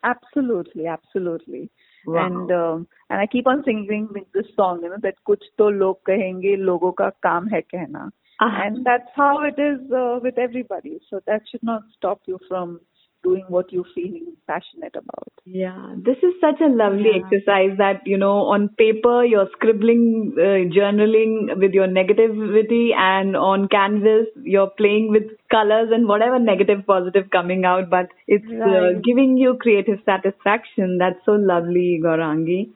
Absolutely, 0.03 0.87
absolutely. 0.87 1.69
Wow. 2.05 2.25
And 2.25 2.51
um, 2.51 2.87
and 3.09 3.21
I 3.21 3.27
keep 3.27 3.47
on 3.47 3.63
singing 3.63 4.09
with 4.11 4.31
this 4.33 4.45
song, 4.55 4.81
you 4.83 4.89
know, 4.89 4.97
that 5.01 5.15
kuch 5.27 5.43
to 5.57 5.65
log 5.67 5.97
kahenge, 6.07 6.57
logo 6.57 6.91
ka 6.91 7.11
kaam 7.23 7.49
hai 7.49 7.63
kehna. 7.73 8.11
Uh-huh. 8.41 8.61
And 8.65 8.85
that's 8.85 9.09
how 9.15 9.41
it 9.43 9.61
is 9.61 9.79
uh, 9.91 10.19
with 10.21 10.37
everybody. 10.37 10.99
So 11.09 11.21
that 11.27 11.43
should 11.49 11.63
not 11.63 11.83
stop 11.95 12.21
you 12.25 12.39
from 12.49 12.81
doing 13.23 13.45
what 13.47 13.71
you 13.71 13.85
feel 13.95 14.19
passionate 14.47 14.95
about. 14.95 15.31
Yeah, 15.45 15.93
this 15.97 16.17
is 16.27 16.33
such 16.41 16.61
a 16.61 16.67
lovely 16.67 17.11
Yeah. 17.11 17.21
exercise 17.21 17.77
that, 17.77 18.05
you 18.05 18.17
know, 18.17 18.33
on 18.55 18.69
paper 18.83 19.23
you're 19.25 19.49
scribbling, 19.53 20.33
uh, 20.37 20.59
journaling 20.77 21.57
with 21.63 21.73
your 21.73 21.87
negativity 21.87 22.93
and 22.93 23.35
on 23.35 23.67
canvas 23.67 24.27
you're 24.43 24.71
playing 24.81 25.09
with 25.11 25.23
colors 25.49 25.89
and 25.91 26.07
whatever 26.07 26.39
negative, 26.39 26.85
positive 26.85 27.29
coming 27.29 27.65
out, 27.65 27.89
but 27.89 28.07
it's 28.27 28.51
uh, 28.51 28.99
giving 29.03 29.37
you 29.37 29.55
creative 29.65 29.99
satisfaction. 30.05 30.97
That's 30.97 31.19
so 31.25 31.33
lovely, 31.33 31.99
Gaurangi. 32.03 32.69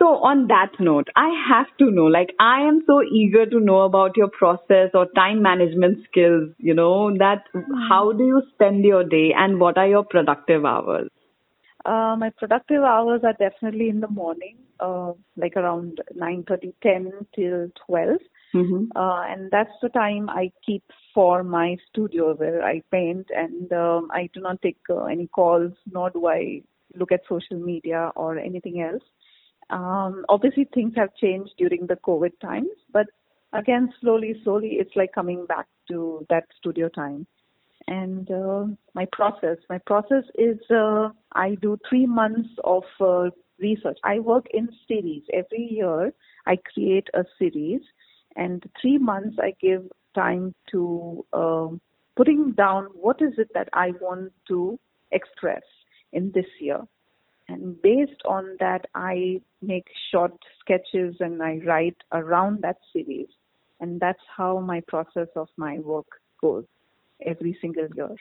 So 0.00 0.06
on 0.24 0.46
that 0.46 0.72
note, 0.80 1.08
I 1.14 1.28
have 1.48 1.66
to 1.78 1.90
know, 1.90 2.06
like 2.06 2.30
I 2.40 2.62
am 2.62 2.80
so 2.86 3.02
eager 3.02 3.44
to 3.44 3.60
know 3.60 3.82
about 3.82 4.16
your 4.16 4.28
process 4.28 4.90
or 4.94 5.06
time 5.14 5.42
management 5.42 5.98
skills, 6.08 6.48
you 6.56 6.72
know, 6.72 7.14
that 7.18 7.44
how 7.90 8.12
do 8.12 8.24
you 8.24 8.42
spend 8.54 8.82
your 8.82 9.04
day 9.04 9.34
and 9.36 9.60
what 9.60 9.76
are 9.76 9.86
your 9.86 10.04
productive 10.04 10.64
hours? 10.64 11.10
Uh, 11.84 12.16
my 12.18 12.30
productive 12.38 12.82
hours 12.82 13.20
are 13.24 13.34
definitely 13.34 13.90
in 13.90 14.00
the 14.00 14.08
morning, 14.08 14.56
uh, 14.80 15.12
like 15.36 15.56
around 15.56 16.00
9:30, 16.16 16.72
10 16.82 17.12
till 17.34 17.68
12. 17.86 18.18
Mm-hmm. 18.52 18.86
uh, 18.96 19.22
and 19.28 19.48
that's 19.52 19.76
the 19.80 19.88
time 19.90 20.28
I 20.28 20.50
keep 20.66 20.82
for 21.14 21.44
my 21.44 21.76
studio 21.88 22.34
where 22.34 22.64
I 22.64 22.82
paint, 22.90 23.28
and 23.30 23.72
um, 23.72 24.08
I 24.12 24.28
do 24.34 24.40
not 24.40 24.60
take 24.60 24.78
uh, 24.90 25.04
any 25.04 25.28
calls, 25.28 25.72
nor 25.92 26.10
do 26.10 26.26
I 26.26 26.62
look 26.96 27.12
at 27.12 27.20
social 27.28 27.60
media 27.60 28.10
or 28.16 28.38
anything 28.38 28.80
else. 28.80 29.04
Um, 29.70 30.24
obviously, 30.28 30.68
things 30.74 30.94
have 30.96 31.14
changed 31.16 31.52
during 31.56 31.86
the 31.86 31.96
COVID 31.96 32.32
times, 32.40 32.70
but 32.92 33.06
again, 33.52 33.92
slowly, 34.00 34.34
slowly, 34.42 34.76
it's 34.80 34.94
like 34.96 35.12
coming 35.12 35.46
back 35.46 35.66
to 35.88 36.26
that 36.28 36.44
studio 36.58 36.88
time. 36.88 37.26
And 37.86 38.30
uh, 38.30 38.66
my 38.94 39.06
process, 39.12 39.56
my 39.68 39.78
process 39.78 40.24
is 40.36 40.58
uh, 40.70 41.10
I 41.32 41.56
do 41.62 41.78
three 41.88 42.06
months 42.06 42.48
of 42.64 42.84
uh, 43.00 43.30
research. 43.58 43.98
I 44.04 44.18
work 44.18 44.46
in 44.52 44.68
series 44.86 45.22
every 45.32 45.68
year. 45.70 46.12
I 46.46 46.56
create 46.72 47.08
a 47.14 47.24
series, 47.38 47.80
and 48.36 48.62
three 48.80 48.98
months 48.98 49.36
I 49.40 49.54
give 49.60 49.84
time 50.14 50.54
to 50.72 51.24
um, 51.32 51.80
putting 52.16 52.52
down 52.52 52.84
what 52.94 53.22
is 53.22 53.32
it 53.38 53.48
that 53.54 53.68
I 53.72 53.92
want 54.00 54.32
to 54.48 54.78
express 55.12 55.62
in 56.12 56.32
this 56.34 56.46
year. 56.60 56.80
And 57.50 57.80
based 57.82 58.22
on 58.26 58.56
that, 58.60 58.86
I 58.94 59.40
make 59.60 59.86
short 60.12 60.32
sketches 60.60 61.16
and 61.20 61.42
I 61.42 61.58
write 61.66 61.96
around 62.12 62.62
that 62.62 62.76
series. 62.92 63.28
And 63.80 63.98
that's 64.00 64.22
how 64.36 64.60
my 64.60 64.80
process 64.86 65.28
of 65.36 65.48
my 65.56 65.78
work 65.80 66.06
goes 66.40 66.64
every 67.26 67.56
single 67.60 67.88
year. 67.96 68.14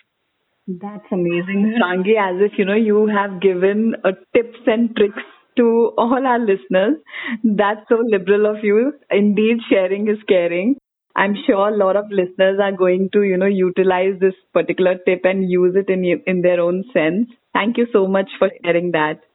That's 0.67 1.05
amazing, 1.11 1.77
Rangi. 1.81 2.15
As 2.17 2.41
if 2.41 2.57
you 2.57 2.65
know, 2.65 2.75
you 2.75 3.07
have 3.07 3.41
given 3.41 3.95
uh, 4.03 4.11
tips 4.35 4.59
and 4.67 4.95
tricks 4.95 5.23
to 5.57 5.91
all 5.97 6.25
our 6.25 6.39
listeners. 6.39 6.97
That's 7.43 7.81
so 7.89 7.97
liberal 8.03 8.45
of 8.45 8.63
you. 8.63 8.93
Indeed, 9.09 9.57
sharing 9.69 10.07
is 10.07 10.19
caring. 10.27 10.75
I'm 11.19 11.35
sure 11.45 11.67
a 11.67 11.75
lot 11.75 11.97
of 11.97 12.05
listeners 12.09 12.59
are 12.63 12.71
going 12.71 13.09
to, 13.11 13.23
you 13.23 13.35
know, 13.35 13.45
utilize 13.45 14.19
this 14.21 14.35
particular 14.53 14.95
tip 15.05 15.25
and 15.25 15.49
use 15.49 15.75
it 15.75 15.89
in 15.95 16.05
in 16.25 16.41
their 16.41 16.61
own 16.61 16.85
sense. 16.93 17.33
Thank 17.53 17.77
you 17.77 17.87
so 17.91 18.07
much 18.07 18.29
for 18.39 18.49
sharing 18.63 18.91
that. 18.91 19.25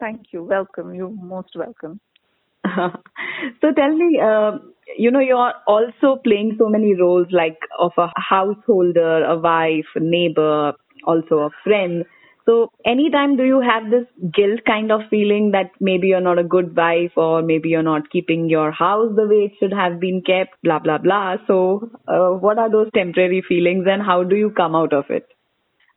Thank 0.00 0.32
you. 0.32 0.42
Welcome. 0.44 0.94
You're 0.94 1.10
most 1.10 1.54
welcome. 1.54 2.00
so 3.60 3.72
tell 3.80 3.94
me, 3.96 4.08
uh, 4.22 4.52
you 4.96 5.10
know, 5.10 5.20
you're 5.20 5.52
also 5.66 6.16
playing 6.24 6.56
so 6.58 6.70
many 6.70 6.94
roles 6.94 7.26
like 7.30 7.58
of 7.78 7.92
a 7.98 8.08
householder, 8.16 9.24
a 9.24 9.38
wife, 9.38 9.92
a 9.94 10.00
neighbor, 10.00 10.72
also 11.06 11.40
a 11.40 11.50
friend. 11.62 12.04
So 12.46 12.70
anytime 12.84 13.36
do 13.36 13.42
you 13.42 13.60
have 13.60 13.90
this 13.90 14.06
guilt 14.32 14.60
kind 14.64 14.92
of 14.92 15.00
feeling 15.10 15.50
that 15.50 15.72
maybe 15.80 16.06
you're 16.06 16.20
not 16.20 16.38
a 16.38 16.44
good 16.44 16.76
wife 16.76 17.10
or 17.16 17.42
maybe 17.42 17.70
you're 17.70 17.82
not 17.82 18.08
keeping 18.10 18.48
your 18.48 18.70
house 18.70 19.12
the 19.16 19.26
way 19.26 19.50
it 19.50 19.52
should 19.58 19.72
have 19.72 19.98
been 19.98 20.22
kept, 20.24 20.54
blah, 20.62 20.78
blah, 20.78 20.98
blah. 20.98 21.36
So 21.48 21.90
uh, 22.06 22.30
what 22.38 22.58
are 22.58 22.70
those 22.70 22.88
temporary 22.94 23.42
feelings 23.46 23.86
and 23.90 24.00
how 24.00 24.22
do 24.22 24.36
you 24.36 24.50
come 24.50 24.76
out 24.76 24.92
of 24.92 25.06
it? 25.10 25.26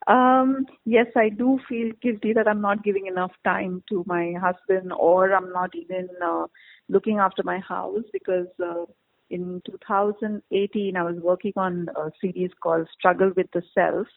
Um, 0.08 0.66
yes, 0.84 1.06
I 1.16 1.28
do 1.28 1.60
feel 1.68 1.92
guilty 2.02 2.32
that 2.32 2.48
I'm 2.48 2.60
not 2.60 2.82
giving 2.82 3.06
enough 3.06 3.32
time 3.44 3.84
to 3.88 4.02
my 4.08 4.32
husband 4.40 4.92
or 4.92 5.32
I'm 5.32 5.52
not 5.52 5.70
even 5.76 6.08
uh, 6.24 6.46
looking 6.88 7.18
after 7.18 7.44
my 7.44 7.60
house 7.60 8.02
because 8.12 8.48
uh, 8.60 8.86
in 9.30 9.62
2018 9.66 10.96
I 10.96 11.02
was 11.04 11.16
working 11.22 11.52
on 11.56 11.88
a 11.96 12.10
series 12.20 12.50
called 12.60 12.88
Struggle 12.98 13.30
with 13.36 13.46
the 13.52 13.62
Self. 13.72 14.08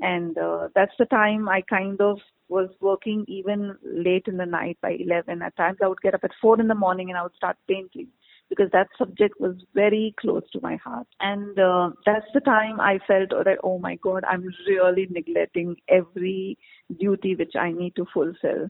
And 0.00 0.36
uh, 0.38 0.68
that's 0.74 0.94
the 0.98 1.06
time 1.06 1.48
I 1.48 1.62
kind 1.62 2.00
of 2.00 2.18
was 2.48 2.70
working 2.80 3.24
even 3.28 3.76
late 3.82 4.24
in 4.26 4.36
the 4.36 4.46
night 4.46 4.78
by 4.80 4.96
11. 4.98 5.42
At 5.42 5.56
times 5.56 5.78
I 5.82 5.88
would 5.88 6.00
get 6.00 6.14
up 6.14 6.24
at 6.24 6.30
4 6.40 6.60
in 6.60 6.68
the 6.68 6.74
morning 6.74 7.10
and 7.10 7.18
I 7.18 7.22
would 7.22 7.34
start 7.36 7.56
painting 7.68 8.08
because 8.48 8.70
that 8.72 8.88
subject 8.96 9.38
was 9.38 9.56
very 9.74 10.14
close 10.18 10.42
to 10.52 10.60
my 10.62 10.76
heart. 10.76 11.06
And 11.20 11.58
uh, 11.58 11.90
that's 12.06 12.26
the 12.32 12.40
time 12.40 12.80
I 12.80 12.98
felt 13.06 13.30
that, 13.30 13.58
oh 13.62 13.78
my 13.78 13.96
God, 13.96 14.24
I'm 14.24 14.48
really 14.66 15.06
neglecting 15.10 15.76
every 15.88 16.56
duty 16.98 17.34
which 17.34 17.54
I 17.56 17.72
need 17.72 17.94
to 17.96 18.06
fulfill. 18.12 18.68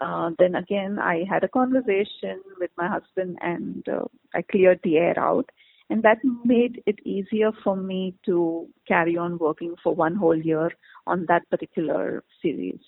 Uh, 0.00 0.30
then 0.38 0.54
again, 0.54 0.98
I 0.98 1.24
had 1.28 1.42
a 1.42 1.48
conversation 1.48 2.42
with 2.60 2.70
my 2.76 2.86
husband 2.86 3.38
and 3.40 3.86
uh, 3.88 4.04
I 4.34 4.42
cleared 4.42 4.80
the 4.84 4.98
air 4.98 5.18
out. 5.18 5.50
And 5.88 6.02
that 6.02 6.18
made 6.44 6.82
it 6.86 6.98
easier 7.04 7.52
for 7.62 7.76
me 7.76 8.14
to 8.24 8.68
carry 8.88 9.16
on 9.16 9.38
working 9.38 9.76
for 9.82 9.94
one 9.94 10.16
whole 10.16 10.36
year 10.36 10.70
on 11.06 11.26
that 11.28 11.48
particular 11.48 12.24
series. 12.42 12.80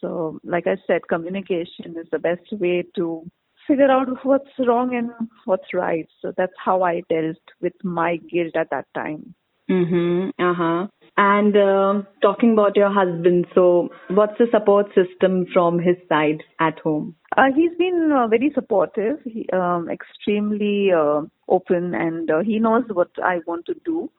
So, 0.00 0.40
like 0.42 0.66
I 0.66 0.76
said, 0.86 1.08
communication 1.08 1.96
is 1.96 2.06
the 2.10 2.18
best 2.18 2.52
way 2.52 2.84
to 2.96 3.30
figure 3.66 3.90
out 3.90 4.08
what's 4.24 4.50
wrong 4.58 4.94
and 4.94 5.10
what's 5.44 5.72
right. 5.72 6.06
So 6.20 6.32
that's 6.36 6.52
how 6.62 6.82
I 6.82 7.02
dealt 7.08 7.36
with 7.60 7.72
my 7.82 8.16
guilt 8.16 8.56
at 8.56 8.70
that 8.70 8.86
time. 8.94 9.34
Mm-hmm. 9.70 10.30
Uh-huh. 10.38 10.86
And 11.16 11.56
um 11.56 12.06
talking 12.20 12.52
about 12.52 12.76
your 12.76 12.92
husband, 12.92 13.46
so 13.54 13.88
what's 14.08 14.36
the 14.38 14.46
support 14.50 14.86
system 14.94 15.46
from 15.52 15.78
his 15.78 15.96
side 16.08 16.42
at 16.58 16.80
home? 16.80 17.14
Uh, 17.36 17.46
he's 17.54 17.76
been 17.78 18.10
uh, 18.12 18.26
very 18.26 18.50
supportive, 18.54 19.18
he, 19.24 19.48
um, 19.52 19.88
extremely 19.88 20.90
uh, 20.92 21.22
open, 21.48 21.94
and 21.94 22.30
uh, 22.30 22.40
he 22.40 22.58
knows 22.58 22.84
what 22.92 23.10
I 23.22 23.38
want 23.46 23.66
to 23.66 23.74
do. 23.84 24.10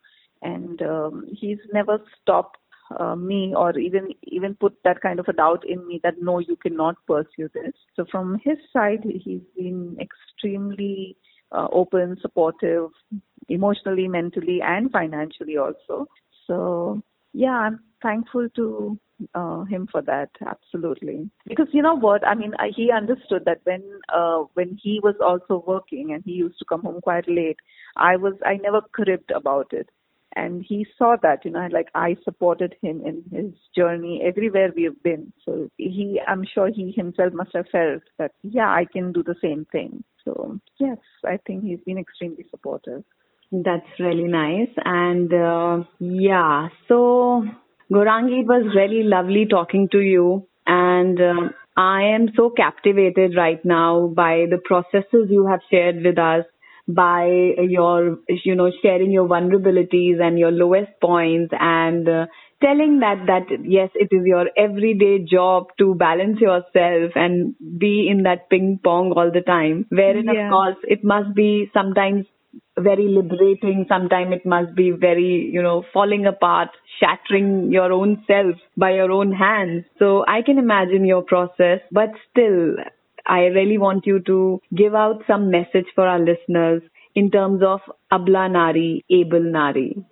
And 0.41 0.81
um, 0.81 1.25
he's 1.31 1.59
never 1.73 1.99
stopped 2.21 2.57
uh, 2.97 3.15
me 3.15 3.53
or 3.55 3.77
even 3.77 4.09
even 4.23 4.55
put 4.55 4.77
that 4.83 5.01
kind 5.01 5.19
of 5.19 5.27
a 5.27 5.33
doubt 5.33 5.63
in 5.67 5.85
me 5.87 5.99
that 6.03 6.15
no, 6.21 6.39
you 6.39 6.55
cannot 6.55 6.95
pursue 7.07 7.49
this. 7.53 7.73
So 7.95 8.05
from 8.09 8.39
his 8.43 8.57
side, 8.71 9.03
he's 9.03 9.41
been 9.57 9.97
extremely 9.99 11.17
uh, 11.51 11.67
open, 11.71 12.17
supportive, 12.21 12.89
emotionally, 13.49 14.07
mentally, 14.07 14.61
and 14.61 14.91
financially 14.91 15.57
also. 15.57 16.07
So 16.47 17.01
yeah, 17.33 17.51
I'm 17.51 17.79
thankful 18.01 18.47
to 18.55 18.99
uh, 19.33 19.63
him 19.63 19.87
for 19.91 20.01
that. 20.03 20.29
Absolutely, 20.45 21.29
because 21.47 21.67
you 21.71 21.81
know 21.81 21.95
what? 21.95 22.25
I 22.27 22.35
mean, 22.35 22.53
I, 22.59 22.71
he 22.75 22.91
understood 22.91 23.43
that 23.45 23.61
when 23.63 23.83
uh, 24.13 24.43
when 24.53 24.77
he 24.81 24.99
was 25.03 25.15
also 25.21 25.63
working 25.65 26.13
and 26.13 26.23
he 26.25 26.33
used 26.33 26.59
to 26.59 26.65
come 26.65 26.81
home 26.81 27.01
quite 27.01 27.27
late, 27.27 27.57
I 27.95 28.17
was 28.17 28.33
I 28.45 28.57
never 28.57 28.81
cribbed 28.81 29.31
about 29.31 29.73
it 29.73 29.89
and 30.35 30.63
he 30.67 30.85
saw 30.97 31.15
that 31.21 31.43
you 31.45 31.51
know 31.51 31.67
like 31.71 31.87
i 31.95 32.15
supported 32.23 32.75
him 32.81 33.01
in 33.05 33.23
his 33.31 33.51
journey 33.75 34.21
everywhere 34.25 34.71
we 34.75 34.83
have 34.83 35.01
been 35.03 35.31
so 35.43 35.69
he 35.77 36.19
i'm 36.27 36.43
sure 36.53 36.69
he 36.73 36.91
himself 36.91 37.33
must 37.33 37.51
have 37.53 37.65
felt 37.71 38.03
that 38.17 38.31
yeah 38.43 38.69
i 38.69 38.85
can 38.85 39.11
do 39.11 39.23
the 39.23 39.35
same 39.41 39.65
thing 39.71 40.03
so 40.23 40.59
yes 40.79 40.97
i 41.25 41.37
think 41.45 41.63
he's 41.63 41.79
been 41.85 41.97
extremely 41.97 42.45
supportive 42.49 43.03
That's 43.63 43.87
really 43.99 44.27
nice. 44.27 44.69
And 44.83 45.31
uh, 45.33 45.83
yeah, 45.99 46.69
so 46.87 47.43
Gaurangi, 47.91 48.41
it 48.41 48.47
was 48.47 48.73
really 48.75 49.03
lovely 49.03 49.45
talking 49.45 49.87
to 49.91 49.99
you. 49.99 50.47
And 50.65 51.19
uh, 51.21 51.49
I 51.77 52.03
am 52.15 52.29
so 52.35 52.49
captivated 52.49 53.35
right 53.37 53.63
now 53.63 54.07
by 54.07 54.45
the 54.49 54.57
processes 54.63 55.27
you 55.29 55.45
have 55.47 55.59
shared 55.69 56.03
with 56.03 56.17
us, 56.17 56.45
by 56.87 57.27
your, 57.27 58.17
you 58.27 58.55
know, 58.55 58.71
sharing 58.81 59.11
your 59.11 59.27
vulnerabilities 59.27 60.21
and 60.21 60.37
your 60.39 60.51
lowest 60.51 60.91
points 61.01 61.53
and 61.59 62.07
uh, 62.09 62.25
telling 62.61 62.99
that, 62.99 63.25
that 63.27 63.47
yes, 63.63 63.89
it 63.95 64.09
is 64.11 64.21
your 64.25 64.47
everyday 64.57 65.19
job 65.19 65.67
to 65.77 65.93
balance 65.95 66.39
yourself 66.39 67.11
and 67.15 67.53
be 67.77 68.07
in 68.09 68.23
that 68.23 68.49
ping 68.49 68.79
pong 68.83 69.11
all 69.15 69.31
the 69.31 69.41
time. 69.41 69.85
Wherein, 69.89 70.25
Yeah. 70.25 70.47
of 70.47 70.51
course, 70.51 70.77
it 70.87 71.03
must 71.03 71.35
be 71.35 71.69
sometimes 71.73 72.25
very 72.77 73.07
liberating. 73.07 73.85
Sometimes 73.87 74.33
it 74.33 74.45
must 74.45 74.75
be 74.75 74.91
very, 74.91 75.49
you 75.51 75.61
know, 75.61 75.83
falling 75.93 76.25
apart, 76.25 76.69
shattering 76.99 77.71
your 77.71 77.91
own 77.91 78.23
self 78.27 78.55
by 78.77 78.91
your 78.91 79.11
own 79.11 79.31
hands. 79.31 79.85
So 79.99 80.25
I 80.27 80.41
can 80.41 80.57
imagine 80.57 81.05
your 81.05 81.21
process, 81.21 81.79
but 81.91 82.09
still, 82.31 82.75
I 83.25 83.45
really 83.45 83.77
want 83.77 84.05
you 84.05 84.19
to 84.21 84.61
give 84.75 84.93
out 84.93 85.23
some 85.27 85.49
message 85.49 85.87
for 85.95 86.07
our 86.07 86.19
listeners 86.19 86.83
in 87.15 87.31
terms 87.31 87.61
of 87.65 87.79
Abla 88.11 88.49
Nari, 88.49 89.03
Able 89.09 89.43
Nari. 89.43 90.05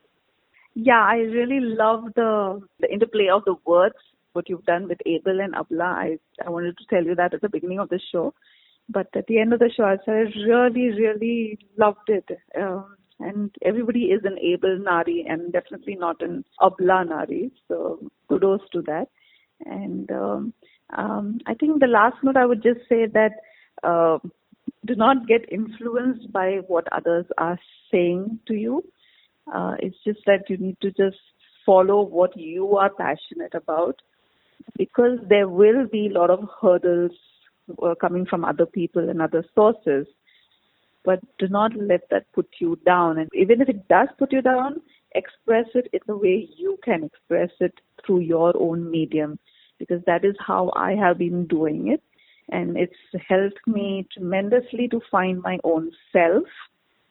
Yeah, 0.74 1.04
I 1.04 1.18
really 1.18 1.60
love 1.60 2.06
the 2.16 2.62
the 2.80 2.92
interplay 2.92 3.28
of 3.32 3.44
the 3.46 3.56
words. 3.66 3.96
What 4.32 4.50
you've 4.50 4.66
done 4.66 4.88
with 4.88 4.98
Able 5.06 5.40
and 5.40 5.54
Abla. 5.54 5.84
I 5.84 6.18
I 6.44 6.50
wanted 6.50 6.78
to 6.78 6.86
tell 6.90 7.04
you 7.04 7.14
that 7.16 7.36
at 7.36 7.42
the 7.42 7.50
beginning 7.50 7.80
of 7.80 7.90
the 7.90 8.00
show, 8.12 8.34
but 8.90 9.08
at 9.16 9.28
the 9.28 9.40
end 9.40 9.54
of 9.54 9.60
the 9.60 9.72
show, 9.76 9.84
I 9.84 9.98
really 10.48 10.92
really 11.00 11.60
loved 11.78 12.10
it. 12.10 12.28
Um, 12.60 12.96
and 13.20 13.56
everybody 13.64 14.06
is 14.06 14.22
an 14.26 14.38
able 14.40 14.78
Nari 14.80 15.26
and 15.28 15.54
definitely 15.54 15.96
not 15.96 16.22
an 16.22 16.44
Abla 16.62 17.06
Nari. 17.06 17.52
So 17.68 18.00
kudos 18.28 18.62
to 18.74 18.82
that. 18.84 19.08
And 19.66 20.12
um, 20.12 20.54
um, 20.96 21.40
I 21.48 21.54
think 21.54 21.80
the 21.80 21.88
last 21.88 22.18
note 22.24 22.38
I 22.38 22.46
would 22.46 22.62
just 22.62 22.82
say 22.90 23.06
that 23.14 23.32
uh, 23.84 24.18
do 24.86 24.96
not 24.96 25.28
get 25.28 25.52
influenced 25.52 26.32
by 26.32 26.60
what 26.68 26.92
others 26.92 27.26
are 27.38 27.60
saying 27.92 28.40
to 28.48 28.54
you. 28.54 28.84
Uh, 29.54 29.76
it's 29.80 29.98
just 30.06 30.20
that 30.26 30.50
you 30.50 30.58
need 30.58 30.78
to 30.82 30.90
just 30.90 31.18
follow 31.66 32.02
what 32.02 32.38
you 32.38 32.76
are 32.78 32.90
passionate 32.90 33.54
about 33.54 34.02
because 34.78 35.20
there 35.30 35.48
will 35.48 35.88
be 35.88 36.08
a 36.08 36.20
lot 36.20 36.30
of 36.30 36.48
hurdles 36.62 37.12
uh, 37.82 37.96
coming 38.00 38.26
from 38.26 38.46
other 38.46 38.66
people 38.66 39.10
and 39.10 39.22
other 39.22 39.44
sources. 39.56 40.08
But 41.06 41.20
do 41.38 41.48
not 41.48 41.72
let 41.76 42.10
that 42.12 42.32
put 42.34 42.48
you 42.60 42.80
down. 42.86 43.18
And 43.18 43.30
even 43.34 43.62
if 43.62 43.70
it 43.70 43.88
does 43.90 44.08
put 44.18 44.32
you 44.32 44.42
down, 44.42 44.82
express 45.16 45.66
it 45.76 45.88
in 45.94 46.00
the 46.08 46.18
way 46.18 46.48
you 46.58 46.78
can 46.84 47.04
express 47.04 47.50
it 47.60 47.74
through 48.06 48.22
your 48.22 48.54
own 48.58 48.90
medium 48.90 49.38
because 49.80 50.02
that 50.06 50.24
is 50.24 50.36
how 50.40 50.72
I 50.76 50.96
have 50.96 51.18
been 51.18 51.46
doing 51.48 51.90
it. 51.90 52.02
And 52.50 52.78
it's 52.78 52.94
helped 53.28 53.66
me 53.68 54.08
tremendously 54.14 54.88
to 54.90 55.02
find 55.12 55.42
my 55.42 55.60
own 55.64 55.92
self 56.12 56.44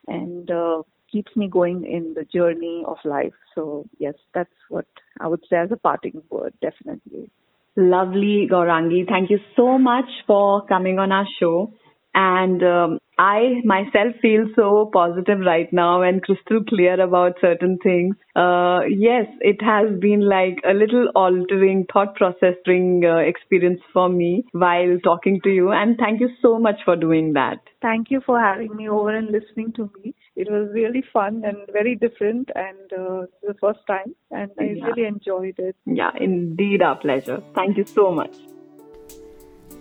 and 0.06 0.50
uh, 0.50 0.82
keeps 1.10 1.34
me 1.36 1.48
going 1.48 1.84
in 1.84 2.14
the 2.14 2.24
journey 2.24 2.84
of 2.86 2.96
life. 3.04 3.32
So, 3.54 3.86
yes, 3.98 4.14
that's 4.34 4.52
what 4.68 4.86
I 5.20 5.28
would 5.28 5.44
say 5.48 5.56
as 5.56 5.70
a 5.70 5.76
parting 5.76 6.22
word, 6.30 6.54
definitely. 6.60 7.30
Lovely, 7.76 8.48
Gaurangi. 8.50 9.08
Thank 9.08 9.30
you 9.30 9.38
so 9.56 9.78
much 9.78 10.08
for 10.26 10.66
coming 10.66 10.98
on 10.98 11.10
our 11.12 11.26
show. 11.40 11.72
And 12.14 12.62
um, 12.62 12.98
I 13.18 13.62
myself 13.64 14.14
feel 14.20 14.46
so 14.54 14.90
positive 14.92 15.38
right 15.40 15.72
now 15.72 16.02
and 16.02 16.22
crystal 16.22 16.62
clear 16.68 17.00
about 17.00 17.36
certain 17.40 17.78
things. 17.82 18.16
Uh, 18.36 18.80
yes, 18.88 19.26
it 19.40 19.62
has 19.62 19.98
been 19.98 20.20
like 20.20 20.58
a 20.68 20.74
little 20.74 21.08
altering 21.14 21.86
thought 21.90 22.14
processing 22.14 23.02
uh, 23.06 23.16
experience 23.16 23.80
for 23.94 24.08
me 24.08 24.44
while 24.52 24.98
talking 25.02 25.40
to 25.44 25.50
you. 25.50 25.70
And 25.70 25.96
thank 25.96 26.20
you 26.20 26.28
so 26.42 26.58
much 26.58 26.76
for 26.84 26.96
doing 26.96 27.32
that. 27.32 27.60
Thank 27.80 28.10
you 28.10 28.20
for 28.24 28.38
having 28.38 28.76
me 28.76 28.88
over 28.88 29.16
and 29.16 29.30
listening 29.30 29.72
to 29.76 29.90
me. 30.02 30.14
It 30.34 30.50
was 30.50 30.70
really 30.72 31.02
fun 31.12 31.42
and 31.44 31.58
very 31.72 31.94
different, 31.94 32.50
and 32.54 32.92
uh, 32.98 33.26
the 33.42 33.54
first 33.60 33.80
time, 33.86 34.14
and 34.30 34.50
I 34.58 34.64
Yeah. 34.76 34.86
really 34.86 35.04
enjoyed 35.06 35.58
it. 35.58 35.76
Yeah, 35.84 36.12
indeed, 36.18 36.82
our 36.82 36.96
pleasure. 36.96 37.42
Thank 37.54 37.76
you 37.76 37.84
so 37.84 38.10
much. 38.12 38.34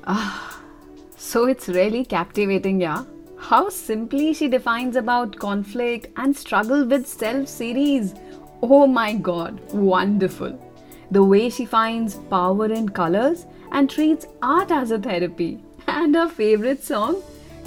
Ah, 0.06 0.58
So 1.16 1.46
it's 1.46 1.70
really 1.70 2.04
captivating, 2.04 2.82
yeah. 2.82 3.04
How 3.38 3.70
simply 3.70 4.34
she 4.34 4.48
defines 4.48 4.96
about 4.96 5.36
conflict 5.38 6.08
and 6.18 6.36
struggle 6.36 6.86
with 6.86 7.08
self 7.08 7.48
series. 7.48 8.14
Oh 8.62 8.86
my 8.88 9.14
god, 9.14 9.60
wonderful. 9.74 10.58
The 11.12 11.24
way 11.24 11.50
she 11.50 11.66
finds 11.66 12.16
power 12.34 12.66
in 12.80 12.90
colors 12.90 13.46
and 13.72 13.90
treats 13.90 14.28
art 14.42 14.72
as 14.72 14.92
a 14.92 15.00
therapy. 15.00 15.64
And 15.88 16.16
her 16.16 16.28
favorite 16.28 16.84
song, 16.84 17.22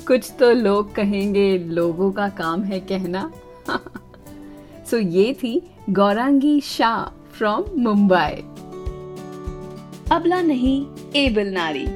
कुछ 0.06 0.32
तो 0.40 0.52
लोग 0.52 0.94
कहेंगे, 0.94 1.58
लोगों 1.58 2.12
का 2.12 2.28
काम 2.28 2.62
है 2.62 2.80
कहना। 2.80 3.32
सो 4.90 4.96
so, 4.98 5.06
ये 5.06 5.34
थी 5.34 5.62
गौरांगी 5.90 6.60
शाह 6.60 7.04
फ्रॉम 7.32 7.64
मुंबई 7.78 8.42
अबला 10.12 10.42
नहीं 10.42 10.86
एबल 11.16 11.46
नारी। 11.46 11.86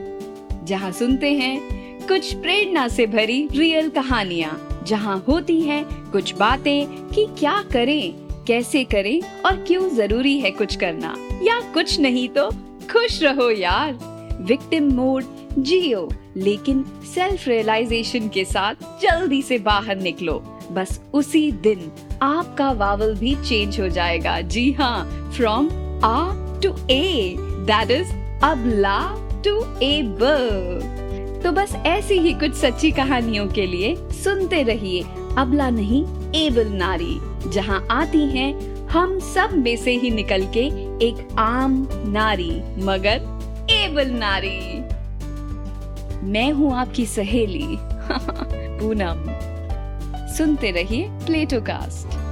जहाँ 0.64 0.92
सुनते 0.92 1.32
हैं, 1.32 1.60
कुछ 2.08 2.34
प्रेरणा 2.34 2.88
से 2.88 3.06
भरी 3.06 3.48
रियल 3.52 3.88
कहानियाँ। 3.88 4.80
जहाँ 4.86 5.24
होती 5.28 5.60
हैं 5.60 6.10
कुछ 6.10 6.34
बातें 6.34 7.08
कि 7.08 7.26
क्या 7.38 7.64
करें, 7.72 8.28
कैसे 8.46 8.84
करें 8.84 9.22
और 9.46 9.56
क्यों 9.56 9.88
ज़रूरी 9.88 10.40
है 10.40 10.50
कुछ 10.50 10.76
करना। 10.76 11.14
या 11.42 11.60
कुछ 11.60 12.00
नहीं 12.00 12.28
तो 12.28 12.50
खुश 12.92 13.22
रहो 13.22 13.50
यार। 13.50 14.18
विक्टिम 14.40 14.92
मोड 14.92 15.24
जियो। 15.58 16.08
लेकिन 16.38 16.84
सेल्फ 17.14 17.46
रियलाइजेशन 17.48 18.28
के 18.28 18.44
साथ 18.44 18.74
जल्दी 19.02 19.42
से 19.42 19.58
बाहर 19.58 19.96
निकलो। 19.96 20.38
बस 20.72 21.00
उसी 21.14 21.50
दिन 21.62 21.90
आपका 22.22 22.70
वावल 22.72 23.14
भी 23.14 23.34
चेंज 23.44 23.80
हो 23.80 23.88
जाएगा। 23.88 24.40
जी 24.40 24.70
हाँ 24.72 25.30
from 25.36 25.68
uh 26.04 26.16
to 26.62 26.74
A 26.90 27.34
that 27.38 27.90
is 27.90 28.12
अबला 28.44 29.00
टू 29.44 29.56
एबल 29.84 30.96
तो 31.44 31.52
बस 31.52 31.74
ऐसी 31.86 32.18
ही 32.18 32.32
कुछ 32.34 32.54
सच्ची 32.54 32.90
कहानियों 32.90 33.46
के 33.48 33.66
लिए 33.66 33.94
सुनते 34.14 34.62
रहिए 34.62 35.02
अबला 35.38 35.68
नहीं, 35.70 36.02
एबल 36.36 36.68
नारी, 36.68 37.18
जहाँ 37.50 37.86
आती 37.90 38.24
हैं 38.28 38.88
हम 38.88 39.18
सब 39.24 39.52
में 39.54 39.76
से 39.76 39.90
ही 39.96 40.10
निकल 40.10 40.46
के 40.56 40.64
एक 41.06 41.36
आम 41.38 41.86
नारी, 42.06 42.50
मगर 42.84 43.66
एबल 43.70 44.10
नारी। 44.10 44.87
मैं 46.22 46.52
हूँ 46.52 46.74
आपकी 46.74 47.06
सहेली। 47.06 47.66
पूनम। 48.80 49.24
सुनते 50.34 50.70
रहिए 50.70 51.08
प्लेटो 51.08 51.60
कास्ट। 51.60 52.27